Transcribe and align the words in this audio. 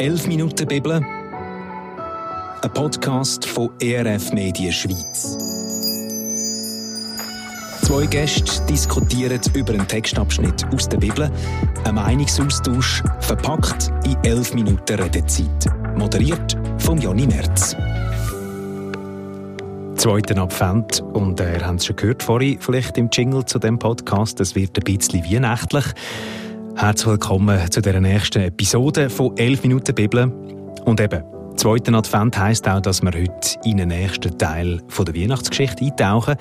11 0.00 0.28
Minuten 0.28 0.66
Bibel, 0.66 0.92
ein 0.94 2.72
Podcast 2.72 3.44
von 3.44 3.68
ERF 3.82 4.32
Medien 4.32 4.72
Schweiz. 4.72 5.36
Zwei 7.82 8.06
Gäste 8.06 8.64
diskutieren 8.64 9.38
über 9.52 9.74
einen 9.74 9.86
Textabschnitt 9.86 10.64
aus 10.72 10.88
der 10.88 10.96
Bibel, 10.96 11.30
ein 11.84 11.94
Meinungsaustausch 11.94 13.02
verpackt 13.20 13.92
in 14.06 14.16
11 14.24 14.54
Minuten 14.54 14.98
Redezeit. 14.98 15.66
Moderiert 15.98 16.56
von 16.78 16.96
Jonny 16.96 17.26
Merz. 17.26 17.76
Zweiten 19.96 20.38
Advent 20.38 21.02
und 21.12 21.38
äh, 21.40 21.58
ihr 21.58 21.66
habt 21.66 21.80
es 21.80 21.84
schon 21.84 21.96
gehört 21.96 22.22
vorhin, 22.22 22.58
vielleicht 22.58 22.96
im 22.96 23.10
Jingle 23.12 23.44
zu 23.44 23.58
dem 23.58 23.78
Podcast, 23.78 24.40
es 24.40 24.54
wird 24.54 24.78
ein 24.78 24.84
bisschen 24.84 25.22
weihnachtlich. 25.22 25.84
Herzlich 26.80 27.08
willkommen 27.08 27.70
zu 27.70 27.82
der 27.82 28.00
nächsten 28.00 28.40
Episode 28.40 29.10
von 29.10 29.36
11 29.36 29.64
Minuten 29.64 29.94
Bibel. 29.94 30.32
Und 30.86 30.98
eben, 30.98 31.22
zweiter 31.54 31.92
Advent 31.92 32.38
heisst 32.38 32.66
auch, 32.66 32.80
dass 32.80 33.02
wir 33.02 33.10
heute 33.12 33.58
in 33.64 33.76
den 33.76 33.88
nächsten 33.88 34.38
Teil 34.38 34.80
der 34.88 35.14
Weihnachtsgeschichte 35.14 35.84
eintauchen. 35.84 36.36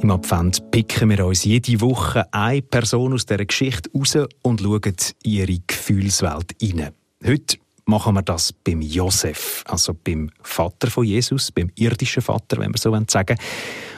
Im 0.00 0.10
Advent 0.12 0.70
picken 0.70 1.10
wir 1.10 1.26
uns 1.26 1.44
jede 1.44 1.78
Woche 1.82 2.24
eine 2.32 2.62
Person 2.62 3.12
aus 3.12 3.26
dieser 3.26 3.44
Geschichte 3.44 3.90
raus 3.94 4.16
und 4.40 4.62
schauen 4.62 4.80
in 5.24 5.30
ihre 5.30 5.58
Gefühlswelt 5.66 6.56
hinein. 6.58 6.94
Heute 7.22 7.58
machen 7.84 8.14
wir 8.14 8.22
das 8.22 8.54
beim 8.54 8.80
Josef, 8.80 9.62
also 9.68 9.92
beim 9.92 10.30
Vater 10.40 10.90
von 10.90 11.04
Jesus, 11.04 11.52
beim 11.52 11.70
irdischen 11.74 12.22
Vater, 12.22 12.56
wenn 12.56 12.72
wir 12.72 12.78
so 12.78 12.98
sagen 13.08 13.36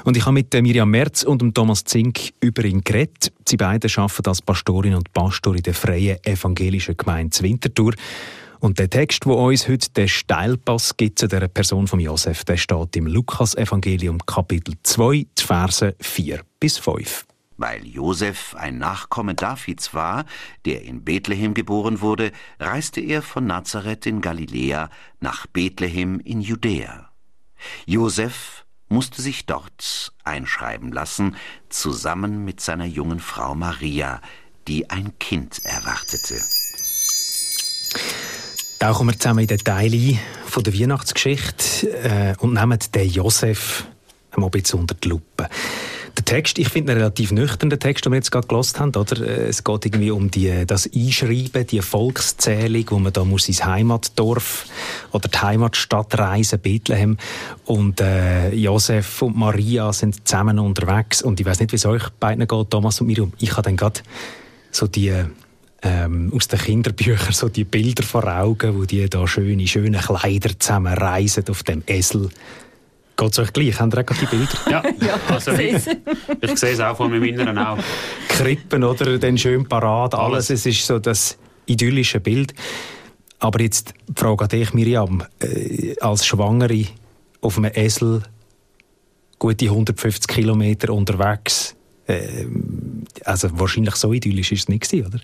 Und 0.05 0.16
ich 0.16 0.24
habe 0.24 0.34
mit 0.34 0.52
Miriam 0.52 0.91
Merz 0.91 1.23
und 1.23 1.55
Thomas 1.55 1.84
Zink 1.84 2.33
über 2.41 2.65
ihn 2.65 2.83
geredet. 2.83 3.33
Sie 3.48 3.56
beide 3.56 3.88
arbeiten 3.97 4.28
als 4.28 4.42
Pastorin 4.42 4.95
und 4.95 5.12
Pastor 5.12 5.55
in 5.55 5.62
der 5.62 5.75
Freien 5.75 6.19
Evangelischen 6.25 6.97
Gemeinde 6.97 7.41
Winterthur. 7.41 7.95
Und 8.59 8.78
der 8.78 8.91
Text, 8.91 9.27
wo 9.27 9.34
uns 9.34 9.69
heute 9.69 9.91
den 9.91 10.09
Steilpass 10.09 10.97
gibt 10.97 11.19
zu 11.19 11.28
der 11.28 11.48
Person 11.48 11.86
von 11.86 12.00
Josef, 12.00 12.44
der 12.44 12.56
steht 12.56 12.97
im 12.97 13.06
Lukas-Evangelium 13.06 14.19
Kapitel 14.25 14.75
2, 14.83 15.27
Verse 15.36 15.94
4 16.00 16.41
bis 16.61 16.78
5. 16.78 17.27
Weil 17.56 17.87
Josef 17.87 18.55
ein 18.56 18.78
Nachkomme 18.78 19.34
Davids 19.34 19.94
war, 19.94 20.25
der 20.64 20.83
in 20.83 21.05
Bethlehem 21.05 21.55
geboren 21.55 22.00
wurde, 22.00 22.33
reiste 22.59 23.00
er 23.00 23.22
von 23.22 23.47
Nazareth 23.47 24.06
in 24.06 24.20
Galiläa 24.20 24.91
nach 25.20 25.47
Bethlehem 25.47 26.19
in 26.20 26.41
Judäa. 26.41 27.11
Josef 27.87 28.62
musste 28.93 29.23
sich 29.23 29.47
dort 29.47 30.12
einschreiben 30.23 30.93
lassen, 30.93 31.37
zusammen 31.69 32.45
mit 32.45 32.61
seiner 32.61 32.85
jungen 32.85 33.19
Frau 33.19 33.55
Maria, 33.55 34.21
die 34.69 34.91
ein 34.91 35.19
Kind 35.19 35.65
erwartete. 35.65 36.41
Tauchen 38.79 39.07
wir 39.09 39.19
zusammen 39.19 39.41
in 39.41 39.49
ein 39.49 40.21
von 40.47 40.62
der 40.62 40.79
Weihnachtsgeschichte 40.79 41.89
äh, 41.89 42.34
und 42.39 42.55
nehmen 42.55 42.79
den 42.95 43.09
Josef 43.09 43.87
ein 44.37 44.51
bisschen 44.51 44.81
unter 44.81 44.95
die 44.95 45.09
Lupe. 45.09 45.49
Der 46.23 46.37
Text, 46.37 46.61
ich 46.61 46.69
finde 46.69 46.92
einen 46.92 47.01
relativ 47.01 47.33
nüchternen 47.33 47.81
Text, 47.81 48.05
den 48.05 48.12
wir 48.12 48.17
jetzt 48.17 48.31
gerade 48.31 48.47
gelost 48.47 48.78
haben. 48.78 48.95
Oder? 48.95 49.20
Äh, 49.27 49.48
es 49.48 49.65
geht 49.65 49.87
irgendwie 49.87 50.12
um 50.12 50.31
die, 50.31 50.65
das 50.67 50.89
Einschreiben, 50.95 51.67
die 51.67 51.81
Volkszählung, 51.81 52.84
wo 52.91 52.98
man 53.01 53.12
da 53.12 53.25
muss 53.25 53.48
ins 53.48 53.65
Heimatdorf 53.65 54.67
oder 55.11 55.28
die 55.28 55.39
Heimatstadt 55.39 56.17
reisen, 56.17 56.61
Bethlehem. 56.61 57.17
Und 57.65 58.00
äh, 58.00 58.55
Josef 58.55 59.23
und 59.23 59.37
Maria 59.37 59.93
sind 59.93 60.28
zusammen 60.28 60.61
unterwegs. 60.61 61.23
Und 61.23 61.41
ich 61.41 61.47
weiß 61.47 61.59
nicht, 61.59 61.73
wie 61.73 61.77
es 61.77 61.87
euch 61.87 62.09
beiden 62.20 62.47
geht, 62.47 62.70
Thomas 62.70 63.00
und 63.00 63.09
Miriam. 63.09 63.33
Ich 63.41 63.50
habe 63.53 63.62
dann 63.62 63.77
gerade 63.77 64.00
so 64.70 64.87
die 64.87 65.12
ähm, 65.83 66.33
aus 66.37 66.47
den 66.47 66.61
Kinderbüchern 66.61 67.33
so 67.33 67.48
die 67.48 67.65
Bilder 67.65 68.05
vor 68.05 68.25
Augen, 68.28 68.78
wo 68.78 68.84
die 68.84 69.11
da 69.11 69.27
schöne, 69.27 69.67
schöne 69.67 69.98
Kleider 69.98 70.56
zusammen 70.56 70.95
reisen 70.95 71.45
auf 71.48 71.65
dem 71.65 71.83
Esel 71.89 72.28
Geht 73.23 73.33
es 73.33 73.39
euch 73.39 73.53
gleich? 73.53 73.78
Habt 73.78 73.94
ihr 73.94 74.00
auch 74.00 74.16
die 74.19 74.27
Bilder? 74.27 74.59
Ja, 74.69 74.83
ja 75.00 75.21
also 75.28 75.53
ich, 75.53 75.77
ich 76.41 76.59
sehe 76.59 76.72
es 76.72 76.81
auch 76.81 76.97
von 76.97 77.09
meinem 77.09 77.22
Inneren 77.22 77.56
auch. 77.56 77.78
Krippen 78.27 78.83
oder 78.83 79.16
den 79.16 79.38
schönen 79.38 79.65
Parade, 79.69 80.19
alles. 80.19 80.50
alles. 80.50 80.50
Es 80.50 80.66
ist 80.66 80.84
so 80.84 80.99
das 80.99 81.38
idyllische 81.66 82.19
Bild. 82.19 82.53
Aber 83.38 83.60
jetzt 83.60 83.94
die 84.09 84.21
Frage 84.21 84.43
an 84.43 84.49
dich, 84.49 84.75
Miriam. 84.75 85.22
Äh, 85.38 85.94
als 86.00 86.27
Schwangere 86.27 86.87
auf 87.41 87.59
einem 87.59 87.71
Esel 87.72 88.22
gute 89.39 89.66
150 89.66 90.27
Kilometer 90.27 90.93
unterwegs. 90.93 91.77
Äh, 92.09 92.47
also 93.25 93.50
wahrscheinlich 93.53 93.94
so 93.94 94.12
idyllisch 94.12 94.50
ist 94.50 94.62
es 94.62 94.69
nicht 94.69 94.91
gewesen, 94.91 95.06
oder? 95.06 95.21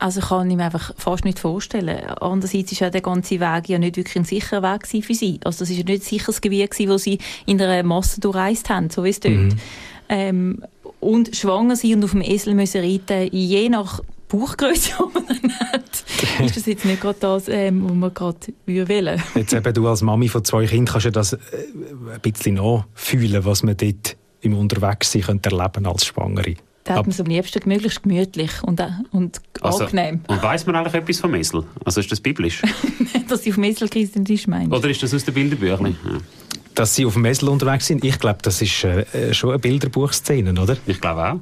Also 0.00 0.20
kann 0.20 0.50
ich 0.50 0.56
mir 0.56 0.64
einfach 0.64 0.92
fast 0.96 1.24
nicht 1.24 1.38
vorstellen. 1.38 2.04
Andererseits 2.20 2.72
war 2.80 2.88
ja 2.88 2.90
der 2.90 3.00
ganze 3.00 3.40
Weg 3.40 3.68
ja 3.68 3.78
nicht 3.78 3.96
wirklich 3.96 4.16
ein 4.16 4.24
sicherer 4.24 4.62
Weg 4.62 4.86
für 4.86 5.14
sie. 5.14 5.38
Also 5.44 5.60
das 5.60 5.70
war 5.70 5.76
ja 5.76 5.84
nicht 5.84 6.02
ein 6.02 6.06
sicheres 6.06 6.40
Gebiet, 6.40 6.72
gewesen, 6.72 6.90
wo 6.90 6.98
sie 6.98 7.18
in 7.46 7.60
einer 7.60 7.82
Masse 7.84 8.20
durchreist 8.20 8.68
haben, 8.70 8.90
so 8.90 9.04
wie 9.04 9.10
es 9.10 9.20
dort. 9.20 9.34
Mhm. 9.34 9.56
Ähm, 10.08 10.64
und 11.00 11.36
schwanger 11.36 11.76
sein 11.76 11.94
und 11.94 12.04
auf 12.04 12.10
dem 12.10 12.22
Esel 12.22 12.54
müssen 12.54 12.80
reiten, 12.80 13.28
je 13.32 13.68
nach 13.68 14.00
Bauchgröße, 14.28 14.92
die 14.98 15.14
man 15.14 15.26
dann 15.26 15.52
hat, 15.72 16.04
ist 16.44 16.56
das 16.56 16.66
jetzt 16.66 16.84
nicht 16.84 17.00
gerade 17.00 17.18
das, 17.20 17.48
ähm, 17.48 17.84
was 17.84 17.94
man 17.94 18.14
gerade 18.14 18.38
wollen 18.66 19.22
Jetzt 19.34 19.52
eben 19.52 19.74
du 19.74 19.88
als 19.88 20.02
Mami 20.02 20.28
von 20.28 20.44
zwei 20.44 20.66
Kindern 20.66 20.92
kannst 20.92 21.06
du 21.06 21.12
das 21.12 21.32
äh, 21.34 21.38
ein 22.14 22.20
bisschen 22.20 22.56
nachfühlen, 22.56 23.44
was 23.44 23.62
man 23.62 23.76
dort 23.76 24.16
im 24.40 24.56
Unterwegssein 24.56 25.40
erleben 25.42 25.86
als 25.86 26.06
Schwangere. 26.06 26.54
Da 26.88 26.94
hat 26.94 27.02
man 27.02 27.10
es 27.10 27.20
am 27.20 27.26
liebsten 27.26 27.68
möglichst 27.68 28.02
gemütlich 28.02 28.62
und, 28.62 28.80
äh, 28.80 28.88
und 29.10 29.42
also, 29.60 29.84
angenehm. 29.84 30.20
Und 30.26 30.42
weiss 30.42 30.64
man 30.64 30.74
eigentlich 30.74 30.94
etwas 30.94 31.20
vom 31.20 31.34
Esel? 31.34 31.62
Also 31.84 32.00
ist 32.00 32.10
das 32.10 32.18
biblisch? 32.18 32.62
Dass 33.28 33.42
sie 33.42 33.50
auf 33.50 33.56
dem 33.56 33.64
Esel 33.64 33.88
ist, 33.88 34.48
meinst 34.48 34.72
Oder 34.72 34.88
ist 34.88 35.02
das 35.02 35.12
aus 35.12 35.22
den 35.22 35.34
Bilderbüchern? 35.34 35.98
Ja. 36.02 36.18
Dass 36.74 36.94
sie 36.94 37.04
auf 37.04 37.12
dem 37.12 37.26
Esel 37.26 37.50
unterwegs 37.50 37.88
sind, 37.88 38.02
ich 38.02 38.18
glaube, 38.18 38.38
das 38.40 38.62
ist 38.62 38.84
äh, 38.84 39.34
schon 39.34 39.50
eine 39.50 39.58
Bilderbuchszene, 39.58 40.58
oder? 40.58 40.78
Ich 40.86 40.98
glaube 40.98 41.30
auch. 41.30 41.40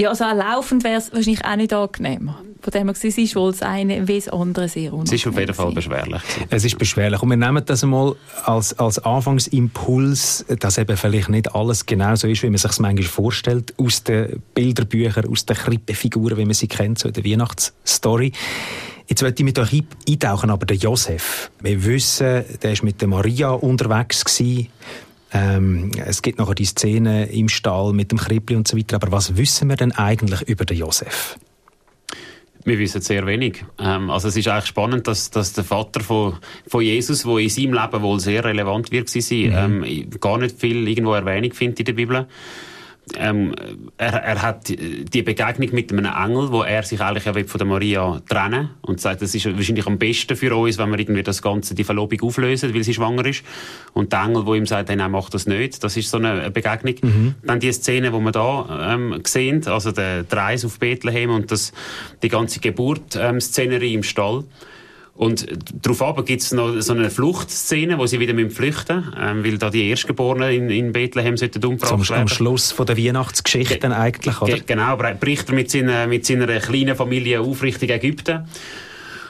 Ja, 0.00 0.10
also 0.10 0.24
auch 0.24 0.34
laufend 0.34 0.84
wäre 0.84 0.98
es 0.98 1.12
wahrscheinlich 1.12 1.44
auch 1.44 1.56
nicht 1.56 1.72
angenehm. 1.72 2.30
Von 2.60 2.72
dem 2.72 2.86
her 2.86 2.94
es 2.96 3.04
ist 3.04 3.36
wohl 3.36 3.50
das 3.50 3.62
eine 3.62 4.06
wie 4.06 4.16
das 4.16 4.28
andere 4.28 4.68
sehr 4.68 4.92
unangenehm. 4.92 5.14
Es 5.14 5.20
ist 5.20 5.26
auf 5.26 5.38
jeden 5.38 5.54
Fall 5.54 5.72
beschwerlich. 5.72 6.22
Es 6.50 6.64
ist 6.64 6.78
beschwerlich. 6.78 7.20
Und 7.20 7.30
wir 7.30 7.36
nehmen 7.36 7.62
das 7.64 7.82
einmal 7.82 8.14
als, 8.44 8.78
als 8.78 8.98
Anfangsimpuls, 9.00 10.44
dass 10.60 10.78
eben 10.78 10.96
vielleicht 10.96 11.30
nicht 11.30 11.52
alles 11.54 11.84
genau 11.86 12.14
so 12.14 12.28
ist, 12.28 12.42
wie 12.44 12.50
man 12.50 12.58
sich 12.58 12.70
es 12.70 12.78
manchmal 12.78 13.08
vorstellt, 13.08 13.74
aus 13.76 14.04
den 14.04 14.40
Bilderbüchern, 14.54 15.26
aus 15.28 15.46
den 15.46 15.56
Krippefiguren, 15.56 16.36
wie 16.36 16.44
man 16.44 16.54
sie 16.54 16.68
kennt, 16.68 17.00
so 17.00 17.08
in 17.08 17.14
der 17.14 17.24
Weihnachtsstory. 17.24 18.32
Jetzt 19.08 19.22
möchte 19.22 19.42
ich 19.42 19.44
mit 19.44 19.58
euch 19.58 19.82
eintauchen, 20.08 20.50
aber 20.50 20.66
der 20.66 20.76
Josef. 20.76 21.50
Wir 21.60 21.84
wissen, 21.84 22.44
der 22.62 22.72
war 22.72 22.84
mit 22.84 23.00
der 23.00 23.08
Maria 23.08 23.50
unterwegs 23.50 24.24
gewesen. 24.24 24.68
Ähm, 25.32 25.90
es 26.04 26.22
gibt 26.22 26.38
noch 26.38 26.54
die 26.54 26.64
Szene 26.64 27.30
im 27.30 27.48
Stall 27.48 27.92
mit 27.92 28.10
dem 28.10 28.18
Krippli 28.18 28.56
und 28.56 28.66
so 28.66 28.76
weiter. 28.76 28.96
Aber 28.96 29.12
was 29.12 29.36
wissen 29.36 29.68
wir 29.68 29.76
denn 29.76 29.92
eigentlich 29.92 30.42
über 30.42 30.64
den 30.64 30.78
Josef? 30.78 31.38
Wir 32.64 32.78
wissen 32.78 33.00
sehr 33.00 33.26
wenig. 33.26 33.64
Ähm, 33.78 34.10
also 34.10 34.28
es 34.28 34.36
ist 34.36 34.48
eigentlich 34.48 34.66
spannend, 34.66 35.06
dass, 35.06 35.30
dass 35.30 35.52
der 35.52 35.64
Vater 35.64 36.00
von, 36.00 36.36
von 36.66 36.82
Jesus, 36.82 37.22
der 37.22 37.38
in 37.38 37.48
seinem 37.48 37.72
Leben 37.72 38.02
wohl 38.02 38.20
sehr 38.20 38.44
relevant 38.44 38.90
wird 38.90 39.14
war, 39.14 39.68
mhm. 39.68 39.84
ähm, 39.84 40.10
gar 40.20 40.38
nicht 40.38 40.58
viel 40.60 40.86
irgendwo 40.88 41.14
Erwähnung 41.14 41.52
findet 41.52 41.80
in 41.80 41.86
der 41.86 41.92
Bibel 41.94 42.26
ähm, 43.16 43.54
er, 43.96 44.14
er, 44.14 44.42
hat 44.42 44.68
die 44.68 45.22
Begegnung 45.22 45.70
mit 45.72 45.92
einem 45.92 46.04
Engel, 46.04 46.50
wo 46.50 46.62
er 46.62 46.82
sich 46.82 47.00
eigentlich 47.00 47.48
von 47.48 47.58
der 47.58 47.66
Maria 47.66 48.20
trennen 48.28 48.70
und 48.82 49.00
sagt, 49.00 49.22
das 49.22 49.34
ist 49.34 49.46
wahrscheinlich 49.46 49.86
am 49.86 49.98
besten 49.98 50.36
für 50.36 50.54
uns, 50.54 50.78
wenn 50.78 50.90
wir 50.90 50.98
irgendwie 50.98 51.22
das 51.22 51.42
Ganze, 51.42 51.74
die 51.74 51.84
Verlobung 51.84 52.20
auflösen, 52.22 52.74
weil 52.74 52.84
sie 52.84 52.94
schwanger 52.94 53.26
ist. 53.26 53.44
Und 53.92 54.12
der 54.12 54.24
Engel, 54.24 54.46
wo 54.46 54.54
ihm 54.54 54.66
sagt, 54.66 54.88
nein, 54.88 55.10
mach 55.10 55.30
das 55.30 55.46
nicht. 55.46 55.82
Das 55.82 55.96
ist 55.96 56.10
so 56.10 56.18
eine 56.18 56.50
Begegnung. 56.50 56.94
Mhm. 57.02 57.34
Dann 57.42 57.60
die 57.60 57.72
Szene, 57.72 58.12
wo 58.12 58.20
wir 58.20 58.32
da 58.32 58.94
ähm, 58.94 59.20
sehen, 59.24 59.66
also 59.66 59.92
der, 59.92 60.24
Reis 60.30 60.64
auf 60.64 60.78
Bethlehem 60.78 61.30
und 61.30 61.50
das, 61.50 61.72
die 62.22 62.28
ganze 62.28 62.60
Geburt-Szenerie 62.60 63.92
ähm, 63.92 63.98
im 63.98 64.02
Stall. 64.02 64.44
Und 65.18 65.48
darauf 65.82 66.24
gibt 66.24 66.42
es 66.42 66.52
noch 66.52 66.80
so 66.80 66.92
eine 66.92 67.10
Fluchtszene, 67.10 67.98
wo 67.98 68.06
sie 68.06 68.20
wieder 68.20 68.34
flüchten 68.50 68.98
müssen, 68.98 69.14
ähm, 69.20 69.44
weil 69.44 69.58
da 69.58 69.68
die 69.68 69.88
Erstgeborenen 69.88 70.52
in, 70.52 70.70
in 70.70 70.92
Bethlehem 70.92 71.36
sollten 71.36 71.64
umgebracht 71.64 72.08
werden. 72.08 72.22
Am 72.22 72.28
Schluss 72.28 72.70
von 72.70 72.86
der 72.86 72.96
Weihnachtsgeschichte 72.96 73.80
Ge 73.80 73.90
eigentlich, 73.90 74.40
oder? 74.40 74.60
genau, 74.60 74.96
bricht 74.96 75.48
er 75.48 75.54
mit 75.56 75.72
seiner, 75.72 76.06
mit 76.06 76.24
seiner 76.24 76.46
kleinen 76.60 76.94
Familie 76.94 77.40
auf 77.40 77.64
Richtung 77.64 77.88
Ägypten. 77.88 78.44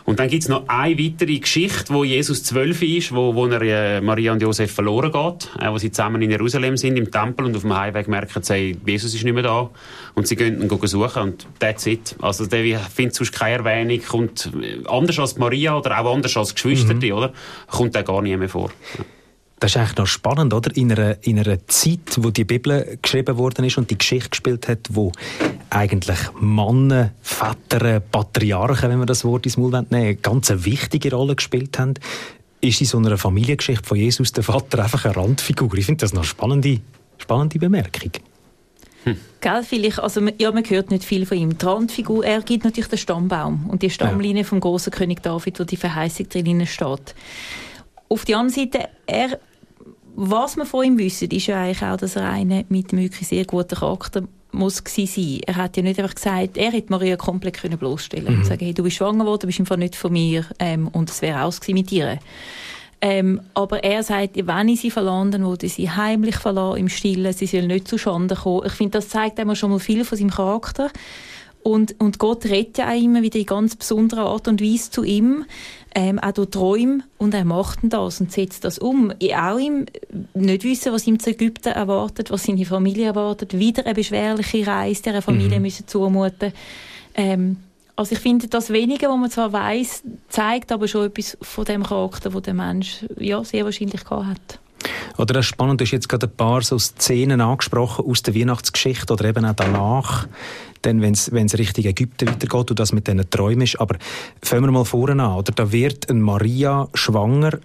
Und 0.08 0.18
dann 0.18 0.28
gibt 0.28 0.42
es 0.42 0.48
noch 0.48 0.66
eine 0.68 0.98
weitere 0.98 1.38
Geschichte, 1.38 1.92
wo 1.92 2.02
Jesus 2.02 2.42
zwölf 2.42 2.80
ist, 2.80 3.14
wo, 3.14 3.34
wo 3.34 3.46
er 3.46 3.60
äh, 3.60 4.00
Maria 4.00 4.32
und 4.32 4.40
Josef 4.40 4.72
verloren 4.72 5.12
geht, 5.12 5.50
äh, 5.60 5.70
wo 5.70 5.76
sie 5.76 5.90
zusammen 5.90 6.22
in 6.22 6.30
Jerusalem 6.30 6.78
sind, 6.78 6.96
im 6.96 7.10
Tempel, 7.10 7.44
und 7.44 7.54
auf 7.54 7.60
dem 7.60 7.76
Heimweg 7.76 8.08
merken 8.08 8.42
sie, 8.42 8.78
Jesus 8.86 9.12
ist 9.12 9.22
nicht 9.22 9.34
mehr 9.34 9.42
da. 9.42 9.68
Und 10.14 10.26
sie 10.26 10.34
gehen 10.34 10.62
ihn 10.62 10.86
suchen 10.86 11.22
und 11.22 11.46
that's 11.58 11.84
it. 11.84 12.16
Also 12.22 12.46
der 12.46 12.78
findet 12.78 13.16
sonst 13.16 13.32
keine 13.32 13.58
Erwähnung, 13.58 14.00
kommt 14.02 14.50
äh, 14.58 14.82
anders 14.88 15.18
als 15.18 15.36
Maria 15.36 15.76
oder 15.76 16.00
auch 16.00 16.14
anders 16.14 16.34
als 16.38 16.54
Geschwister, 16.54 16.94
mhm. 16.94 17.12
oder? 17.12 17.34
Kommt 17.66 17.94
er 17.94 18.02
gar 18.02 18.22
nie 18.22 18.34
mehr 18.34 18.48
vor. 18.48 18.70
Das 19.60 19.72
ist 19.72 19.76
eigentlich 19.76 19.98
noch 19.98 20.06
spannend, 20.06 20.54
oder? 20.54 20.74
In 20.74 20.90
einer, 20.90 21.18
in 21.20 21.38
einer 21.38 21.66
Zeit, 21.66 22.16
wo 22.16 22.30
die 22.30 22.44
Bibel 22.44 22.98
geschrieben 23.02 23.36
worden 23.36 23.66
ist 23.66 23.76
und 23.76 23.90
die 23.90 23.98
Geschichte 23.98 24.30
gespielt 24.30 24.68
hat, 24.68 24.78
wo 24.88 25.12
eigentlich 25.70 26.18
Männer, 26.40 27.10
Väter, 27.22 28.00
Patriarchen, 28.00 28.90
wenn 28.90 28.98
man 28.98 29.06
das 29.06 29.24
Wort 29.24 29.46
ins 29.46 29.56
Mund 29.56 29.72
nehmen, 29.90 30.04
eine 30.04 30.16
ganz 30.16 30.52
wichtige 30.52 31.14
Rolle 31.14 31.36
gespielt 31.36 31.78
haben, 31.78 31.94
ist 32.60 32.80
in 32.80 32.86
so 32.86 32.98
einer 32.98 33.18
Familiengeschichte 33.18 33.86
von 33.86 33.96
Jesus 33.96 34.32
der 34.32 34.44
Vater 34.44 34.82
einfach 34.82 35.04
eine 35.04 35.16
Randfigur. 35.16 35.72
Ich 35.74 35.86
finde 35.86 36.02
das 36.02 36.12
eine 36.12 36.24
spannende, 36.24 36.80
spannende 37.18 37.58
Bemerkung. 37.58 38.12
Hm. 39.04 39.16
Gell, 39.40 39.62
vielleicht, 39.62 40.00
also, 40.00 40.20
ja, 40.38 40.50
man 40.50 40.64
hört 40.64 40.90
nicht 40.90 41.04
viel 41.04 41.24
von 41.24 41.38
ihm. 41.38 41.56
Die 41.56 41.64
Randfigur, 41.64 42.24
er 42.24 42.42
gibt 42.42 42.64
natürlich 42.64 42.88
den 42.88 42.98
Stammbaum 42.98 43.68
und 43.70 43.82
die 43.82 43.90
Stammlinie 43.90 44.42
ja. 44.42 44.48
vom 44.48 44.60
großen 44.60 44.92
König 44.92 45.22
David, 45.22 45.60
wo 45.60 45.64
die 45.64 45.76
Verheißung 45.76 46.28
drin 46.28 46.66
steht. 46.66 47.14
Auf 48.08 48.24
der 48.24 48.38
anderen 48.38 48.70
Seite, 48.70 48.88
er, 49.06 49.38
was 50.16 50.56
man 50.56 50.66
von 50.66 50.84
ihm 50.84 50.98
wissen, 50.98 51.30
ist 51.30 51.46
ja 51.46 51.62
eigentlich 51.62 51.82
auch, 51.82 51.96
dass 51.96 52.16
er 52.16 52.28
einer 52.28 52.64
mit 52.68 52.92
einem 52.92 53.02
wirklich 53.02 53.28
sehr 53.28 53.44
guten 53.44 53.76
Charakter 53.76 54.24
muss 54.52 54.82
sein. 54.84 55.40
Er 55.46 55.56
hat 55.56 55.76
ja 55.76 55.82
nicht 55.82 55.98
einfach 55.98 56.14
gesagt, 56.14 56.56
er 56.56 56.72
hätte 56.72 56.90
Maria 56.90 57.16
komplett 57.16 57.58
können 57.58 57.78
bloßstellen 57.78 58.32
mhm. 58.32 58.40
und 58.40 58.46
sagen, 58.46 58.64
hey, 58.64 58.74
du 58.74 58.82
bist 58.82 58.96
schwanger 58.96 59.24
geworden, 59.24 59.46
bist 59.46 59.60
einfach 59.60 59.76
nicht 59.76 59.96
von 59.96 60.12
mir 60.12 60.44
ähm, 60.58 60.88
und 60.88 61.10
es 61.10 61.22
wäre 61.22 61.42
aus 61.42 61.60
mit 61.68 61.90
dir. 61.90 62.18
Ähm, 63.00 63.40
aber 63.54 63.84
er 63.84 64.02
sagt, 64.02 64.30
wenn 64.34 64.68
ich 64.68 64.80
sie 64.80 64.90
verlasse, 64.90 65.30
dann 65.30 65.44
würde 65.44 65.66
ich 65.66 65.74
sie 65.74 65.90
heimlich 65.90 66.36
verlassen, 66.36 66.80
im 66.80 66.88
Stillen, 66.88 67.32
sie 67.32 67.46
soll 67.46 67.66
nicht 67.66 67.86
zu 67.86 67.96
Schande 67.96 68.34
kommen. 68.34 68.66
Ich 68.66 68.72
finde, 68.72 68.98
das 68.98 69.08
zeigt 69.08 69.38
einmal 69.38 69.54
schon 69.54 69.70
mal 69.70 69.78
viel 69.78 70.04
von 70.04 70.18
seinem 70.18 70.30
Charakter. 70.30 70.90
Und, 71.62 71.96
und 71.98 72.18
Gott 72.18 72.44
redet 72.46 72.78
ja 72.78 72.90
auch 72.90 73.00
immer 73.00 73.22
wieder 73.22 73.38
in 73.38 73.46
ganz 73.46 73.76
besonderer 73.76 74.26
Art 74.26 74.48
und 74.48 74.62
Weise 74.62 74.90
zu 74.90 75.04
ihm, 75.04 75.44
ähm, 75.94 76.18
auch 76.18 76.32
durch 76.32 76.50
Träume, 76.50 77.00
und 77.18 77.34
er 77.34 77.44
macht 77.44 77.80
das 77.82 78.20
und 78.20 78.32
setzt 78.32 78.64
das 78.64 78.78
um. 78.78 79.12
Ich 79.18 79.34
auch 79.34 79.58
ihm 79.58 79.86
nicht 80.34 80.64
wissen, 80.64 80.92
was 80.92 81.06
ihm 81.06 81.18
zu 81.18 81.30
Ägypten 81.30 81.72
erwartet, 81.72 82.30
was 82.30 82.44
seine 82.44 82.64
Familie 82.64 83.06
erwartet, 83.06 83.58
wieder 83.58 83.84
eine 83.84 83.94
beschwerliche 83.94 84.66
Reise 84.66 85.02
dieser 85.02 85.22
Familie 85.22 85.56
mhm. 85.56 85.62
müssen 85.62 85.86
zumuten. 85.86 86.52
Ähm, 87.14 87.56
also 87.96 88.12
ich 88.12 88.20
finde, 88.20 88.46
das 88.46 88.70
Wenige, 88.70 89.08
was 89.08 89.18
man 89.18 89.30
zwar 89.30 89.52
weiß, 89.52 90.04
zeigt 90.28 90.70
aber 90.70 90.86
schon 90.86 91.06
etwas 91.06 91.36
von 91.42 91.64
dem 91.64 91.82
Charakter, 91.82 92.30
den 92.30 92.42
der 92.42 92.54
Mensch 92.54 93.04
ja, 93.18 93.42
sehr 93.42 93.64
wahrscheinlich 93.64 94.04
gehabt 94.04 94.26
hat. 94.26 94.60
Oder 95.18 95.34
das 95.34 95.46
Spannende 95.46 95.84
ist 95.84 95.90
jetzt 95.90 96.08
gerade 96.08 96.26
ein 96.26 96.36
paar 96.36 96.62
so 96.62 96.78
Szenen 96.78 97.40
angesprochen 97.40 98.06
aus 98.06 98.22
der 98.22 98.34
Weihnachtsgeschichte 98.34 99.12
oder 99.12 99.26
eben 99.26 99.44
auch 99.44 99.54
danach, 99.54 100.28
dann, 100.82 101.02
wenn 101.02 101.12
es 101.12 101.58
Richtung 101.58 101.84
Ägypten 101.84 102.28
weitergeht 102.28 102.70
und 102.70 102.78
das 102.78 102.92
mit 102.92 103.06
diesen 103.06 103.28
Träumen 103.28 103.62
ist. 103.62 103.80
Aber 103.80 103.96
fangen 104.42 104.64
wir 104.64 104.72
mal 104.72 104.84
vorne 104.84 105.22
an. 105.22 105.36
Oder? 105.38 105.52
Da 105.52 105.72
wird 105.72 106.08
eine 106.08 106.20
Maria 106.20 106.88
schwanger 106.94 107.58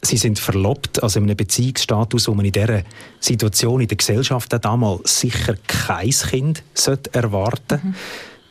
Sie 0.00 0.16
sind 0.16 0.38
verlobt, 0.38 1.02
also 1.02 1.18
in 1.18 1.24
einem 1.24 1.36
Beziehungsstatus, 1.36 2.28
wo 2.28 2.34
man 2.34 2.44
in 2.44 2.52
dieser 2.52 2.82
Situation 3.18 3.80
in 3.80 3.88
der 3.88 3.96
Gesellschaft 3.96 4.54
auch 4.54 4.58
damals 4.58 5.20
sicher 5.20 5.56
kein 5.66 6.10
Kind 6.10 6.62
sollte 6.72 7.12
erwarten 7.14 7.80
mhm. 7.82 7.94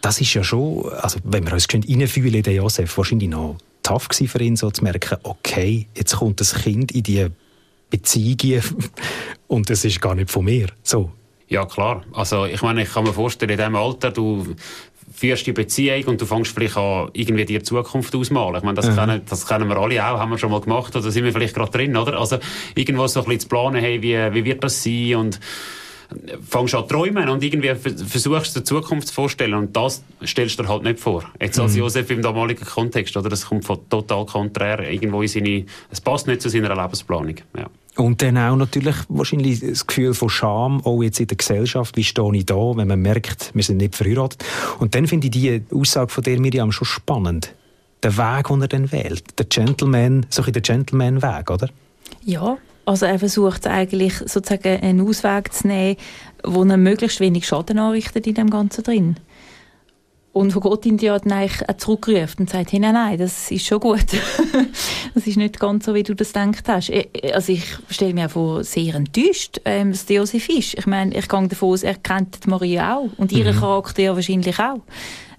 Das 0.01 0.21
ist 0.21 0.33
ja 0.33 0.43
schon, 0.43 0.89
also 1.01 1.19
wenn 1.23 1.45
wir 1.45 1.53
uns 1.53 1.67
reinfühlen 1.73 2.35
in 2.35 2.43
den 2.43 2.55
Josef, 2.55 2.97
wahrscheinlich 2.97 3.29
noch 3.29 3.57
tough 3.81 4.07
für 4.11 4.41
ihn, 4.41 4.55
so 4.55 4.69
zu 4.69 4.83
merken, 4.83 5.17
okay, 5.23 5.87
jetzt 5.95 6.17
kommt 6.17 6.39
das 6.39 6.53
Kind 6.53 6.91
in 6.91 7.03
die 7.03 7.27
Beziehung 7.89 8.63
und 9.47 9.69
es 9.69 9.85
ist 9.85 10.01
gar 10.01 10.15
nicht 10.15 10.29
von 10.29 10.45
mir. 10.45 10.67
So. 10.83 11.11
Ja, 11.47 11.65
klar. 11.65 12.03
Also, 12.13 12.45
ich 12.45 12.61
meine, 12.61 12.83
ich 12.83 12.91
kann 12.91 13.05
mir 13.05 13.13
vorstellen, 13.13 13.51
in 13.51 13.57
diesem 13.57 13.75
Alter, 13.75 14.11
du 14.11 14.55
führst 15.13 15.47
die 15.47 15.53
Beziehung 15.53 16.03
und 16.05 16.21
du 16.21 16.25
fängst 16.25 16.53
vielleicht 16.53 16.75
an, 16.75 17.09
irgendwie 17.13 17.45
die 17.45 17.61
Zukunft 17.63 18.13
ausmalen. 18.13 18.57
Ich 18.57 18.63
meine, 18.63 18.75
das, 18.75 18.89
mhm. 18.89 18.95
kennen, 18.95 19.21
das 19.27 19.47
kennen 19.47 19.69
wir 19.69 19.77
alle 19.77 20.05
auch, 20.05 20.19
haben 20.19 20.31
wir 20.31 20.37
schon 20.37 20.51
mal 20.51 20.59
gemacht, 20.59 20.95
oder 20.95 21.09
sind 21.09 21.23
wir 21.23 21.31
vielleicht 21.31 21.55
gerade 21.55 21.71
drin, 21.71 21.95
oder? 21.95 22.19
Also, 22.19 22.37
irgendwo 22.75 23.07
so 23.07 23.21
ein 23.21 23.25
bisschen 23.25 23.39
zu 23.41 23.47
planen, 23.47 23.81
hey, 23.81 24.01
wie, 24.01 24.33
wie 24.33 24.45
wird 24.45 24.63
das 24.63 24.83
sein 24.83 25.15
und 25.15 25.39
fängst 26.47 26.75
an 26.75 26.81
zu 26.83 26.87
träumen 26.87 27.29
und 27.29 27.43
irgendwie 27.43 27.73
versuchst 27.75 28.55
die 28.55 28.63
Zukunft 28.63 29.09
zu 29.09 29.13
vorstellen 29.13 29.53
und 29.53 29.75
das 29.75 30.03
stellst 30.25 30.57
du 30.57 30.63
dir 30.63 30.69
halt 30.69 30.83
nicht 30.83 30.99
vor. 30.99 31.23
Jetzt 31.39 31.59
als 31.59 31.73
mhm. 31.73 31.79
Josef 31.79 32.09
im 32.09 32.21
damaligen 32.21 32.65
Kontext, 32.65 33.17
oder? 33.17 33.29
Das 33.29 33.45
kommt 33.45 33.65
von 33.65 33.79
total 33.89 34.25
konträr 34.25 34.79
irgendwo 34.89 35.21
in 35.21 35.27
seine, 35.27 35.65
es 35.91 36.01
passt 36.01 36.27
nicht 36.27 36.41
zu 36.41 36.49
seiner 36.49 36.75
Lebensplanung, 36.75 37.35
ja. 37.57 37.67
Und 37.97 38.21
dann 38.21 38.37
auch 38.37 38.55
natürlich 38.55 38.95
wahrscheinlich 39.09 39.59
das 39.59 39.87
Gefühl 39.87 40.13
von 40.13 40.29
Scham, 40.29 40.85
auch 40.85 41.01
jetzt 41.01 41.19
in 41.19 41.27
der 41.27 41.37
Gesellschaft, 41.37 41.97
wie 41.97 42.03
stehe 42.03 42.35
ich 42.35 42.45
da, 42.45 42.55
wenn 42.75 42.87
man 42.87 43.01
merkt, 43.01 43.51
wir 43.55 43.63
sind 43.63 43.77
nicht 43.77 43.95
verheiratet. 43.95 44.45
Und 44.77 44.93
dann 44.93 45.07
finde 45.07 45.27
ich 45.27 45.31
die 45.31 45.63
Aussage 45.73 46.09
von 46.11 46.23
der 46.23 46.39
Miriam 46.39 46.71
schon 46.71 46.85
spannend. 46.85 47.55
Der 48.03 48.15
Weg, 48.15 48.47
den 48.49 48.61
er 48.61 48.67
dann 48.67 48.91
wählt. 48.91 49.39
Der 49.39 49.47
Gentleman, 49.47 50.27
so 50.29 50.43
ein 50.43 50.53
der 50.53 50.61
Gentleman-Weg, 50.61 51.49
oder? 51.49 51.69
Ja, 52.23 52.59
also 52.87 53.05
er 53.05 53.19
versucht 53.19 53.67
eigentlich 53.67 54.13
sozusagen 54.17 54.81
einen 54.81 55.01
Ausweg 55.01 55.51
zu 55.51 55.67
nehmen, 55.67 55.97
wo 56.45 56.63
er 56.63 56.77
möglichst 56.77 57.19
wenig 57.19 57.45
Schaden 57.45 57.79
anrichtet 57.79 58.25
in 58.27 58.35
dem 58.35 58.49
Ganzen 58.49 58.83
drin. 58.83 59.17
Und 60.31 60.53
von 60.53 60.61
Gott 60.61 60.85
ihn 60.85 60.97
ja 60.99 61.19
dann 61.19 61.33
eigentlich 61.33 61.67
auch 61.67 61.75
zurückruft 61.77 62.39
und 62.39 62.49
sagt, 62.49 62.71
hey, 62.71 62.79
nein, 62.79 62.93
nein, 62.93 63.17
das 63.17 63.51
ist 63.51 63.65
schon 63.65 63.81
gut. 63.81 64.05
das 65.15 65.27
ist 65.27 65.35
nicht 65.35 65.59
ganz 65.59 65.85
so, 65.85 65.95
wie 65.95 66.03
du 66.03 66.13
das 66.13 66.31
gedacht 66.31 66.63
hast. 66.67 66.91
Also 67.33 67.51
ich 67.51 67.65
stelle 67.89 68.13
mir 68.13 68.29
vor, 68.29 68.63
sehr 68.63 68.95
enttäuscht, 68.95 69.59
ähm, 69.65 69.91
dass 69.91 70.07
Josef 70.07 70.47
ist. 70.47 70.75
Ich 70.75 70.85
meine, 70.85 71.13
ich 71.13 71.27
gehe 71.27 71.47
davon 71.47 71.73
aus, 71.73 71.83
er 71.83 71.95
kennt 71.95 72.47
Maria 72.47 72.97
auch 72.97 73.09
und 73.17 73.33
ihren 73.33 73.55
mhm. 73.55 73.59
Charakter 73.59 74.01
ja 74.01 74.15
wahrscheinlich 74.15 74.59
auch. 74.59 74.79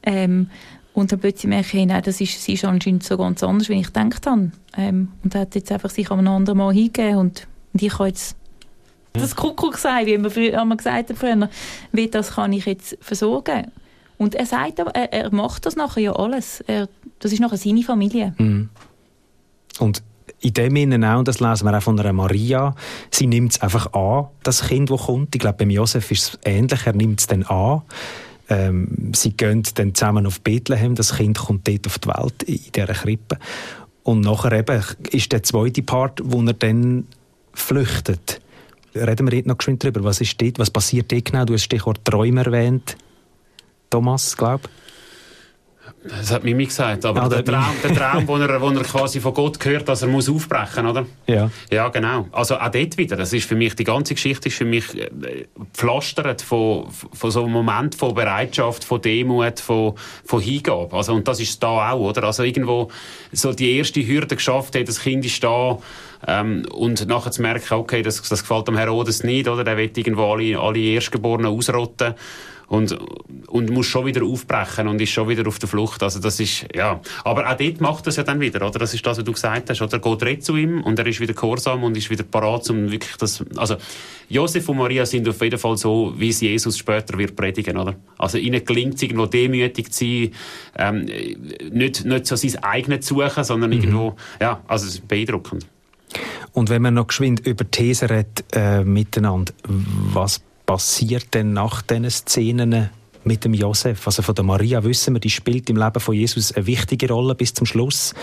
Ähm, 0.03 0.51
und 0.99 1.13
dann 1.13 1.21
plötzlich 1.21 1.49
merke 1.49 1.79
ich, 1.79 1.87
nein, 1.87 2.03
das 2.03 2.21
ist, 2.21 2.43
sie 2.43 2.55
ist 2.55 2.65
anscheinend 2.65 3.05
so 3.05 3.17
ganz 3.17 3.45
anders, 3.45 3.69
wie 3.69 3.75
ich 3.75 3.87
gedacht 3.87 4.27
habe. 4.27 4.51
Ähm, 4.77 5.13
und 5.23 5.33
hat 5.35 5.55
jetzt 5.55 5.71
einfach 5.71 5.91
sich 5.91 6.11
an 6.11 6.19
einem 6.19 6.35
anderen 6.35 6.59
Mal 6.59 6.75
hingegeben 6.75 7.19
und, 7.19 7.47
und 7.73 7.83
ich 7.83 7.93
habe 7.95 8.09
jetzt 8.09 8.37
das 9.13 9.37
Kuckuck 9.37 9.79
sein, 9.79 10.07
wie 10.07 10.19
man 10.19 10.31
früher 10.31 10.59
haben 10.59 10.77
gesagt 10.77 11.13
früher, 11.17 11.49
wie 11.93 12.09
das 12.09 12.33
kann 12.33 12.53
ich 12.53 12.67
jetzt 12.67 12.99
versorgen. 13.01 13.71
Und 14.17 14.35
er 14.35 14.47
sagt 14.47 14.81
er, 14.81 14.87
er 14.87 15.33
macht 15.33 15.67
das 15.67 15.77
nachher 15.77 16.03
ja 16.03 16.13
alles. 16.15 16.63
Er, 16.67 16.89
das 17.21 17.33
ist 17.33 17.39
nachher 17.39 17.57
seine 17.57 17.83
Familie. 17.85 18.35
Mhm. 18.37 18.69
Und 19.79 20.03
in 20.41 20.53
dem 20.53 20.75
Sinne 20.75 21.15
auch, 21.15 21.21
und 21.21 21.29
das 21.29 21.39
lesen 21.39 21.65
wir 21.65 21.79
auch 21.79 21.83
von 21.83 21.99
einer 21.99 22.13
Maria, 22.13 22.75
sie 23.13 23.29
nimmt 23.29 23.53
es 23.53 23.63
einfach 23.63 23.93
an, 23.93 24.27
das 24.43 24.67
Kind, 24.67 24.91
das 24.91 25.03
kommt. 25.03 25.33
Ich 25.35 25.41
glaube, 25.41 25.59
beim 25.59 25.71
Josef 25.71 26.11
ist 26.11 26.23
es 26.25 26.39
ähnlich, 26.45 26.87
er 26.87 26.93
nimmt 26.93 27.21
es 27.21 27.29
dann 27.29 27.45
an. 27.45 27.83
Ähm, 28.49 29.13
sie 29.15 29.37
gehen 29.37 29.63
dann 29.75 29.95
zusammen 29.95 30.27
auf 30.27 30.41
Bethlehem, 30.41 30.95
das 30.95 31.17
Kind 31.17 31.39
kommt 31.39 31.69
dort 31.69 31.87
auf 31.87 31.99
die 31.99 32.09
Welt, 32.09 32.43
in 32.45 32.73
dieser 32.73 32.87
Krippe. 32.87 33.39
Und 34.03 34.21
nachher 34.21 34.53
eben 34.53 34.83
ist 35.11 35.33
der 35.33 35.43
zweite 35.43 35.83
Part, 35.83 36.21
wo 36.25 36.41
er 36.43 36.55
dann 36.55 37.07
flüchtet. 37.53 38.41
Reden 38.95 39.31
wir 39.31 39.37
jetzt 39.37 39.47
noch 39.47 39.59
geschwind 39.59 39.85
darüber, 39.85 40.03
was 40.05 40.21
ist 40.21 40.41
dort, 40.41 40.59
was 40.59 40.71
passiert 40.71 41.13
dort 41.13 41.27
genau? 41.27 41.45
Du 41.45 41.53
hast 41.53 41.61
das 41.61 41.65
Stichwort 41.65 42.05
Träume 42.05 42.45
erwähnt, 42.45 42.97
Thomas, 43.91 44.37
glaube 44.37 44.63
ich. 44.65 44.88
Das 46.05 46.31
hat 46.31 46.45
Mimi 46.45 46.67
gesagt, 46.67 47.05
aber 47.05 47.23
ja, 47.23 47.29
der, 47.29 47.45
Traum, 47.45 47.75
der 47.83 47.95
Traum, 47.95 48.29
wo 48.29 48.37
er, 48.37 48.61
wo 48.61 48.71
er 48.71 48.83
quasi 48.83 49.21
von 49.21 49.35
Gott 49.35 49.63
hört, 49.65 49.89
dass 49.89 50.03
er 50.03 50.09
muss 50.09 50.29
aufbrechen, 50.29 50.87
oder? 50.87 51.07
Ja. 51.27 51.51
Ja, 51.71 51.89
genau. 51.89 52.29
Also 52.31 52.57
auch 52.57 52.71
dort 52.71 52.97
wieder, 52.97 53.17
das 53.17 53.33
ist 53.33 53.49
für 53.49 53.57
mich, 53.57 53.75
die 53.75 53.85
ganze 53.85 54.15
Geschichte 54.15 54.49
ist 54.49 54.57
für 54.57 54.65
mich 54.65 54.97
äh, 54.97 55.09
pflastert 55.75 56.41
von, 56.43 56.89
von 56.91 57.31
so 57.31 57.43
einem 57.43 57.53
Moment 57.53 57.97
von 57.97 58.15
Bereitschaft, 58.15 58.85
von 58.85 59.03
Demut, 59.03 59.59
von, 59.59 59.95
von 60.25 60.41
Hingabe. 60.41 60.97
Also, 60.97 61.15
und 61.15 61.27
das 61.27 61.41
ist 61.41 61.61
da 61.63 61.91
auch, 61.91 62.01
oder? 62.01 62.25
Also 62.25 62.45
irgendwo 62.45 62.91
so 63.33 63.53
die 63.53 63.77
erste 63.77 64.07
Hürde 64.07 64.37
geschafft 64.37 64.77
hat, 64.77 64.87
das 64.87 65.01
Kind 65.01 65.25
ist 65.25 65.43
da, 65.43 65.79
ähm, 66.27 66.67
und 66.73 67.07
nachher 67.07 67.33
zu 67.33 67.43
merken, 67.43 67.75
okay, 67.75 68.03
das, 68.03 68.23
das 68.23 68.43
gefällt 68.43 68.69
dem 68.69 68.77
Herodes 68.77 69.25
nicht, 69.25 69.49
oder? 69.49 69.65
Der 69.65 69.77
will 69.77 69.91
irgendwo 69.95 70.33
alle, 70.33 70.59
alle 70.59 70.79
Erstgeborenen 70.79 71.51
ausrotten 71.53 72.15
und, 72.69 72.97
und 73.49 73.71
muss 73.71 73.87
schon 73.87 74.07
wieder 74.07 74.25
aufbrechen 74.25 74.89
und 74.89 75.01
ist 75.01 75.11
schon 75.11 75.29
wieder 75.29 75.47
auf 75.49 75.59
der 75.59 75.69
Flucht. 75.69 76.03
Also 76.03 76.21
das 76.21 76.39
ist, 76.39 76.67
ja. 76.75 77.01
Aber 77.25 77.51
auch 77.51 77.57
dort 77.57 77.81
macht 77.81 78.07
er 78.07 78.11
es 78.11 78.17
ja 78.17 78.23
dann 78.23 78.41
wieder, 78.41 78.67
oder? 78.67 78.79
Das 78.79 78.93
ist 78.93 79.05
das, 79.07 79.19
was 79.19 79.25
du 79.25 79.33
gesagt 79.33 79.71
hast, 79.71 79.81
oder? 79.81 79.95
Er 79.95 79.99
geht 80.01 80.23
recht 80.23 80.45
zu 80.45 80.57
ihm 80.57 80.83
und 80.83 80.99
er 80.99 81.07
ist 81.07 81.21
wieder 81.21 81.33
gehorsam 81.33 81.83
und 81.83 81.97
ist 81.97 82.11
wieder 82.11 82.25
parat, 82.25 82.69
um 82.71 82.91
wirklich 82.91 83.17
das, 83.17 83.43
also, 83.57 83.77
Josef 84.29 84.69
und 84.69 84.77
Maria 84.77 85.07
sind 85.07 85.27
auf 85.29 85.41
jeden 85.41 85.59
Fall 85.59 85.77
so, 85.79 86.13
wie 86.17 86.29
es 86.29 86.41
Jesus 86.41 86.77
später 86.77 87.17
wird 87.17 87.35
predigen, 87.35 87.79
oder? 87.79 87.95
Also 88.19 88.37
ihnen 88.37 88.63
gelingt 88.63 88.97
es 88.97 89.03
irgendwo 89.03 89.25
demütig 89.25 89.91
zu 89.91 90.05
sein, 90.05 90.33
ähm, 90.77 91.09
nicht, 91.73 92.05
nicht 92.05 92.27
so 92.27 92.37
sein 92.37 92.63
eigenes 92.63 93.07
zu 93.07 93.15
suchen, 93.15 93.45
sondern 93.45 93.71
mhm. 93.71 93.77
irgendwo, 93.77 94.17
ja, 94.41 94.63
also 94.69 94.87
es 94.87 94.95
ist 94.95 95.09
beeindruckend. 95.09 95.67
Und 96.53 96.71
wenn 96.71 96.83
man 96.83 96.95
noch 96.95 97.07
geschwind 97.07 97.47
über 97.47 97.71
These 97.71 98.11
redet, 98.11 98.45
äh, 98.53 98.83
miteinander, 98.85 99.53
was 99.65 100.43
passiert 100.69 101.33
denn 101.33 101.55
nach 101.55 101.81
diesen 101.81 102.11
Szenen 102.11 102.91
mit 103.25 103.43
dem 103.43 103.55
Josef? 103.55 104.07
Also 104.07 104.21
von 104.21 104.35
der 104.35 104.45
Maria 104.45 104.85
wissen 104.85 105.15
wir, 105.15 105.21
die 105.21 105.31
spielt 105.31 105.71
im 105.71 105.79
Leben 105.79 105.99
von 105.99 106.15
Jesus 106.15 106.53
eine 106.53 106.67
wichtige 106.67 107.09
Rolle 107.09 107.35
bis 107.35 107.55
zum 107.55 107.67
Schluss. 107.67 108.15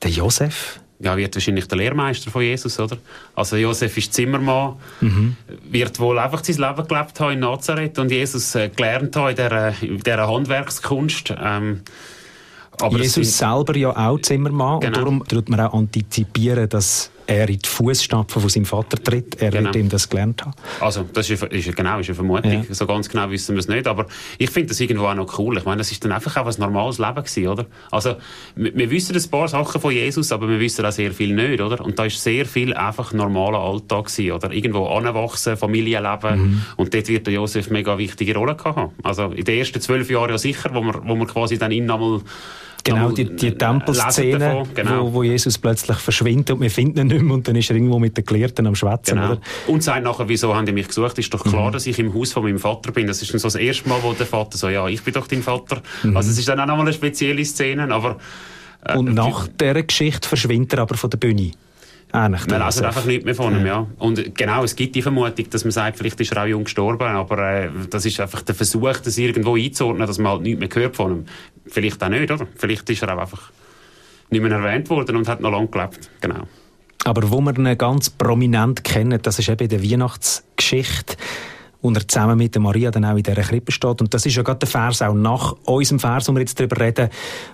Der 0.00 0.10
Josef? 0.10 0.80
Ja, 1.00 1.16
wird 1.16 1.34
wahrscheinlich 1.34 1.66
der 1.66 1.78
Lehrmeister 1.78 2.30
von 2.30 2.42
Jesus, 2.42 2.78
oder? 2.78 2.96
Also 3.34 3.56
Josef 3.56 3.98
ist 3.98 4.14
Zimmermann, 4.14 4.76
mhm. 5.00 5.36
wird 5.68 5.98
wohl 5.98 6.20
einfach 6.20 6.44
sein 6.44 6.56
Leben 6.56 6.86
gelebt 6.86 7.18
haben 7.18 7.32
in 7.32 7.40
Nazareth 7.40 7.98
und 7.98 8.12
Jesus 8.12 8.54
äh, 8.54 8.68
gelernt 8.68 9.16
haben 9.16 9.30
in 9.30 9.36
dieser, 9.36 9.82
in 9.82 9.98
dieser 9.98 10.28
Handwerkskunst. 10.28 11.34
Ähm, 11.36 11.80
aber 12.80 12.98
Jesus 12.98 13.38
selber 13.38 13.76
ja 13.76 13.90
auch 13.90 14.20
Zimmermann 14.20 14.80
genau. 14.80 14.86
und 14.86 14.96
darum 14.96 15.24
tut 15.26 15.48
man 15.48 15.60
auch 15.60 15.74
antizipieren, 15.74 16.68
dass 16.68 17.10
er 17.26 17.48
in 17.48 17.58
die 17.58 17.68
Fußstapfen 17.68 18.40
von 18.40 18.50
seinem 18.50 18.64
Vater 18.64 19.02
tritt. 19.02 19.40
Er 19.40 19.50
genau. 19.50 19.64
wird 19.64 19.76
ihm 19.76 19.88
das 19.88 20.08
gelernt 20.08 20.42
haben. 20.42 20.52
Also, 20.80 21.04
das 21.12 21.28
ist, 21.28 21.42
ist 21.42 21.76
genau, 21.76 21.98
ist 21.98 22.08
eine 22.08 22.14
Vermutung. 22.14 22.66
Ja. 22.68 22.74
So 22.74 22.86
ganz 22.86 23.08
genau 23.08 23.30
wissen 23.30 23.54
wir 23.54 23.60
es 23.60 23.68
nicht. 23.68 23.86
Aber 23.86 24.06
ich 24.38 24.50
finde 24.50 24.68
das 24.68 24.80
irgendwo 24.80 25.06
auch 25.06 25.14
noch 25.14 25.38
cool. 25.38 25.58
Ich 25.58 25.64
meine, 25.64 25.78
das 25.78 25.90
ist 25.90 26.04
dann 26.04 26.12
einfach 26.12 26.36
auch 26.36 26.46
ein 26.46 26.54
normales 26.58 26.98
Leben 26.98 27.14
gewesen, 27.14 27.48
oder? 27.48 27.66
Also, 27.90 28.16
wir, 28.54 28.74
wir 28.74 28.90
wissen 28.90 29.16
ein 29.16 29.30
paar 29.30 29.48
Sachen 29.48 29.80
von 29.80 29.92
Jesus, 29.92 30.32
aber 30.32 30.48
wir 30.48 30.60
wissen 30.60 30.84
auch 30.84 30.92
sehr 30.92 31.12
viel 31.12 31.34
nicht, 31.34 31.60
oder? 31.60 31.84
Und 31.84 31.98
da 31.98 32.04
ist 32.04 32.22
sehr 32.22 32.46
viel 32.46 32.74
einfach 32.74 33.12
normaler 33.12 33.58
Alltag 33.58 34.06
gewesen, 34.06 34.32
oder? 34.32 34.52
Irgendwo 34.52 34.86
anwachsen, 34.86 35.56
Familienleben. 35.56 36.38
Mhm. 36.38 36.62
Und 36.76 36.94
dort 36.94 37.08
wird 37.08 37.26
der 37.26 37.34
Josef 37.34 37.70
mega 37.70 37.98
wichtige 37.98 38.34
Rolle 38.34 38.54
gehabt 38.54 38.76
haben. 38.76 38.92
Also, 39.02 39.26
in 39.26 39.44
den 39.44 39.58
ersten 39.58 39.80
zwölf 39.80 40.10
Jahren 40.10 40.30
ja 40.30 40.38
sicher, 40.38 40.70
wo 40.72 40.80
wir, 40.80 41.00
wo 41.04 41.14
wir 41.14 41.26
quasi 41.26 41.58
dann 41.58 41.72
ihn 41.72 41.90
einmal 41.90 42.20
Genau, 42.86 43.10
die, 43.10 43.24
die 43.36 43.52
Tempelszene, 43.52 44.62
genau. 44.74 45.06
wo, 45.06 45.14
wo 45.14 45.22
Jesus 45.22 45.58
plötzlich 45.58 45.96
verschwindet 45.96 46.52
und 46.52 46.60
wir 46.60 46.70
finden 46.70 47.00
ihn 47.00 47.06
nicht 47.08 47.22
mehr 47.22 47.34
und 47.34 47.48
dann 47.48 47.56
ist 47.56 47.68
er 47.70 47.76
irgendwo 47.76 47.98
mit 47.98 48.16
den 48.16 48.24
Gelehrten 48.24 48.66
am 48.66 48.74
Schwätzen. 48.74 49.16
Genau. 49.16 49.38
Und 49.66 49.82
sagt 49.82 50.04
nachher, 50.04 50.28
wieso 50.28 50.54
haben 50.54 50.66
die 50.66 50.72
mich 50.72 50.88
gesucht? 50.88 51.18
Ist 51.18 51.34
doch 51.34 51.42
klar, 51.42 51.68
mhm. 51.68 51.72
dass 51.72 51.86
ich 51.86 51.98
im 51.98 52.14
Haus 52.14 52.32
von 52.32 52.44
meinem 52.44 52.58
Vater 52.58 52.92
bin. 52.92 53.06
Das 53.06 53.20
ist 53.20 53.32
dann 53.32 53.40
so 53.40 53.48
das 53.48 53.56
erste 53.56 53.88
Mal, 53.88 53.98
wo 54.02 54.12
der 54.12 54.26
Vater 54.26 54.56
so, 54.56 54.68
ja, 54.68 54.86
ich 54.88 55.02
bin 55.02 55.14
doch 55.14 55.26
dein 55.26 55.42
Vater. 55.42 55.82
Mhm. 56.02 56.16
Also 56.16 56.30
es 56.30 56.38
ist 56.38 56.48
dann 56.48 56.60
auch 56.60 56.66
nochmal 56.66 56.86
eine 56.86 56.92
spezielle 56.92 57.44
Szene, 57.44 57.92
aber... 57.92 58.18
Äh, 58.84 58.96
und 58.96 59.14
nach 59.14 59.48
dieser 59.48 59.82
Geschichte 59.82 60.28
verschwindet 60.28 60.74
er 60.74 60.80
aber 60.80 60.96
von 60.96 61.10
der 61.10 61.18
Bühne. 61.18 61.52
Ähnlich 62.12 62.46
man 62.46 62.64
lesen 62.64 62.84
einfach 62.84 63.04
nicht 63.04 63.24
mehr 63.24 63.34
von 63.34 63.54
ihm, 63.58 63.66
ja. 63.66 63.86
Und 63.98 64.34
genau, 64.34 64.64
es 64.64 64.76
gibt 64.76 64.94
die 64.94 65.02
Vermutung, 65.02 65.50
dass 65.50 65.64
man 65.64 65.72
sagt, 65.72 65.98
vielleicht 65.98 66.20
ist 66.20 66.32
er 66.32 66.42
auch 66.42 66.46
jung 66.46 66.64
gestorben, 66.64 67.08
aber 67.08 67.38
äh, 67.38 67.70
das 67.90 68.06
ist 68.06 68.20
einfach 68.20 68.42
der 68.42 68.54
Versuch, 68.54 68.98
das 69.02 69.18
irgendwo 69.18 69.56
einzuordnen, 69.56 70.06
dass 70.06 70.18
man 70.18 70.32
halt 70.32 70.42
nichts 70.42 70.60
mehr 70.60 70.68
gehört 70.68 70.96
von 70.96 71.12
ihm. 71.12 71.24
Vielleicht 71.66 72.02
auch 72.02 72.08
nicht, 72.08 72.30
oder? 72.30 72.46
Vielleicht 72.54 72.88
ist 72.88 73.02
er 73.02 73.14
auch 73.14 73.20
einfach 73.20 73.50
nicht 74.30 74.42
mehr 74.42 74.52
erwähnt 74.52 74.88
worden 74.88 75.16
und 75.16 75.28
hat 75.28 75.40
noch 75.40 75.50
lange 75.50 75.68
gelebt, 75.68 76.10
genau. 76.20 76.46
Aber 77.04 77.30
wo 77.30 77.40
wir 77.40 77.56
ihn 77.56 77.78
ganz 77.78 78.10
prominent 78.10 78.82
kennen, 78.82 79.20
das 79.20 79.38
ist 79.38 79.48
eben 79.48 79.64
in 79.64 79.68
der 79.68 79.82
Weihnachtsgeschichte, 79.82 81.16
und 81.82 81.96
er 81.96 82.08
zusammen 82.08 82.38
mit 82.38 82.54
der 82.54 82.62
Maria 82.62 82.90
dann 82.90 83.04
auch 83.04 83.16
in 83.16 83.22
dieser 83.22 83.42
Krippe 83.42 83.72
steht. 83.72 84.00
Und 84.00 84.12
das 84.12 84.26
ist 84.26 84.34
ja 84.34 84.42
gerade 84.42 84.58
der 84.58 84.68
Vers 84.68 85.02
auch 85.02 85.14
nach 85.14 85.54
unserem 85.64 86.00
Vers, 86.00 86.28
wo 86.28 86.32
wir 86.32 86.40
jetzt 86.40 86.58
darüber 86.58 86.80
reden, 86.80 87.10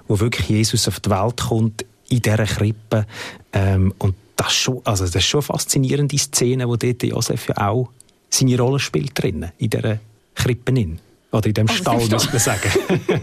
wo 0.09 0.21
wirklich 0.21 0.49
Jesus 0.49 0.88
auf 0.88 1.00
die 1.00 1.11
Welt 1.11 1.40
kommt, 1.40 1.85
in 2.09 2.21
dieser 2.21 2.44
Krippe. 2.44 3.06
Ähm, 3.52 3.92
und 3.99 4.14
das, 4.44 4.52
schon, 4.54 4.80
also 4.84 5.04
das 5.04 5.16
ist 5.16 5.25
schon 5.25 5.40
eine 5.40 5.46
faszinierende 5.46 6.18
Szene, 6.18 6.68
wo 6.68 6.76
dort 6.76 7.02
Josef 7.02 7.49
ja 7.49 7.68
auch 7.68 7.90
seine 8.30 8.58
Rolle 8.58 8.78
spielt 8.78 9.20
drinnen, 9.20 9.52
in 9.58 9.70
dieser 9.70 9.99
Krippe. 10.34 10.72
Oder 11.32 11.46
in 11.46 11.54
dem 11.54 11.66
oh, 11.68 11.72
Stall, 11.72 12.06
muss 12.08 12.30
man 12.30 12.38
sagen. 12.38 12.70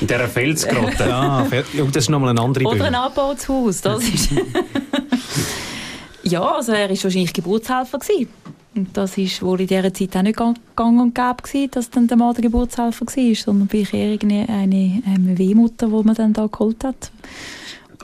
in 0.00 0.06
dieser 0.06 0.28
Felsgrotte. 0.28 1.08
Ja, 1.08 1.46
das 1.86 1.96
ist 1.96 2.10
nochmal 2.10 2.30
eine 2.30 2.40
andere 2.40 2.64
Oder 2.64 2.84
ein 2.84 2.94
Abbautes 2.94 3.80
das 3.80 4.04
ist... 4.04 4.30
ja, 6.22 6.42
also 6.42 6.72
er 6.72 6.90
war 6.90 7.04
wahrscheinlich 7.04 7.32
Geburtshelfer. 7.32 7.98
Gewesen. 7.98 8.28
Und 8.74 8.96
das 8.96 9.16
war 9.16 9.48
wohl 9.48 9.60
in 9.62 9.66
dieser 9.66 9.92
Zeit 9.92 10.16
auch 10.16 10.22
nicht 10.22 10.36
gang 10.36 11.00
und 11.00 11.14
gäbe 11.14 11.42
gewesen, 11.42 11.70
dass 11.72 11.90
dann 11.90 12.08
der 12.08 12.16
Mann 12.16 12.34
der 12.34 12.42
Geburtshelfer 12.42 13.06
war, 13.06 13.34
sondern 13.34 13.68
vielleicht 13.68 13.94
eher 13.94 14.18
eine, 14.20 14.48
eine, 14.48 15.02
eine 15.06 15.38
Wehmutter, 15.38 15.86
die 15.86 16.02
man 16.04 16.14
dann 16.14 16.32
da 16.32 16.46
geholt 16.46 16.84
hat. 16.84 17.10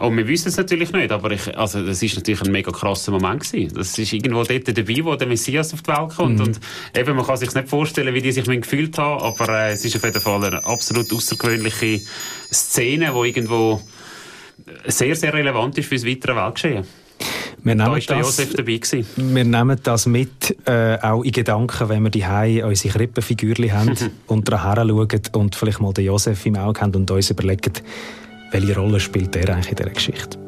Oh, 0.01 0.11
wir 0.11 0.29
wissen 0.29 0.49
es 0.49 0.57
natürlich 0.57 0.93
nicht, 0.93 1.11
aber 1.11 1.31
ich, 1.33 1.57
also, 1.59 1.85
das 1.85 2.03
ist 2.03 2.17
natürlich 2.17 2.43
ein 2.43 2.53
mega 2.53 2.71
krasser 2.71 3.13
Moment 3.13 3.43
gewesen. 3.43 3.75
Das 3.75 3.99
ist 3.99 4.13
irgendwo 4.13 4.45
dort 4.45 4.69
dabei, 4.69 5.05
wo 5.05 5.17
der 5.17 5.27
Messias 5.27 5.75
auf 5.75 5.83
die 5.83 5.89
Welt 5.89 6.17
kommt. 6.17 6.39
Mhm. 6.39 6.47
Und 6.47 6.61
eben, 6.97 7.17
man 7.17 7.27
kann 7.27 7.37
sich 7.37 7.55
nicht 7.55 7.69
vorstellen, 7.69 8.15
wie 8.15 8.23
die 8.23 8.33
sich 8.33 8.45
gefühlt 8.45 8.97
haben, 8.99 9.23
aber 9.23 9.49
äh, 9.49 9.73
es 9.73 9.85
ist 9.85 9.97
auf 9.97 10.05
jeden 10.05 10.21
Fall 10.21 10.45
eine 10.45 10.65
absolut 10.65 11.13
außergewöhnliche 11.13 12.01
Szene, 12.53 13.13
die 13.13 13.29
irgendwo 13.29 13.81
sehr, 14.87 15.17
sehr 15.17 15.33
relevant 15.33 15.79
ist 15.79 15.89
für 15.89 15.97
das 15.97 16.07
weitere 16.07 16.37
Weltgeschehen. 16.37 16.85
Wir 17.63 17.75
nehmen, 17.75 17.91
da 17.91 17.97
ist 17.97 18.11
das, 18.11 18.19
Josef 18.19 18.55
dabei 18.55 18.77
gewesen. 18.77 19.07
wir 19.17 19.45
nehmen 19.45 19.79
das 19.83 20.07
mit, 20.07 20.57
äh, 20.67 20.97
auch 21.03 21.25
in 21.25 21.33
Gedanken, 21.33 21.89
wenn 21.89 22.05
wir 22.05 22.11
die 22.11 22.63
unsere 22.63 22.95
Krippenfigürchen 22.95 23.73
haben 23.73 23.97
und 24.27 24.49
daran 24.49 24.89
schauen 24.89 25.23
und 25.33 25.57
vielleicht 25.57 25.81
mal 25.81 25.93
den 25.93 26.05
Josef 26.05 26.47
im 26.47 26.57
Auge 26.57 26.81
haben 26.81 26.95
und 26.95 27.11
uns 27.11 27.31
überlegen, 27.31 27.73
welche 28.51 28.77
Rolle 28.79 29.01
spielt 29.01 29.35
der 29.35 29.49
eigentlich 29.51 29.71
in 29.71 29.77
dieser 29.77 29.91
Geschichte? 29.91 30.39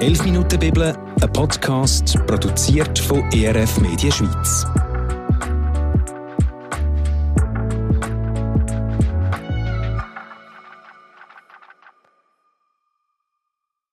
«11 0.00 0.24
Minuten 0.24 0.58
Bibel», 0.58 0.94
ein 1.22 1.32
Podcast, 1.32 2.18
produziert 2.26 2.98
von 2.98 3.22
ERF 3.32 3.80
Media 3.80 4.12
Schweiz. 4.12 4.66